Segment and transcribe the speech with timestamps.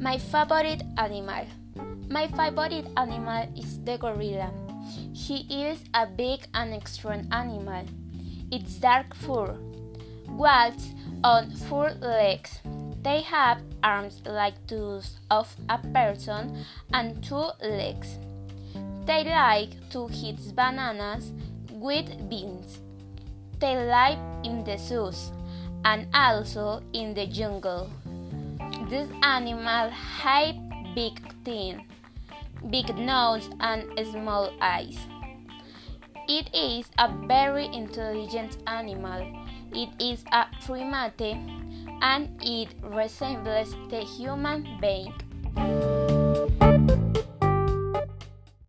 [0.00, 1.44] My favorite animal.
[2.08, 4.50] My favorite animal is the gorilla.
[5.12, 7.84] He is a big and strong animal.
[8.50, 9.58] Its dark fur
[10.26, 10.88] walks
[11.22, 12.60] on four legs.
[13.02, 16.64] They have arms like those of a person
[16.94, 18.16] and two legs.
[19.04, 21.30] They like to eat bananas
[21.72, 22.80] with beans.
[23.58, 25.30] They live in the zoos
[25.84, 27.90] and also in the jungle.
[28.90, 30.56] This animal have
[30.96, 31.78] big teeth,
[32.70, 34.98] big nose, and small eyes.
[36.26, 39.30] It is a very intelligent animal.
[39.72, 41.38] It is a primate
[42.02, 45.14] and it resembles the human being.